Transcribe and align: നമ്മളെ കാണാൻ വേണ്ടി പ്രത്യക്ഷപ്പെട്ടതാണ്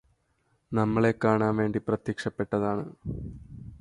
നമ്മളെ 0.71 1.11
കാണാൻ 1.23 1.53
വേണ്ടി 1.57 1.79
പ്രത്യക്ഷപ്പെട്ടതാണ് 1.87 2.85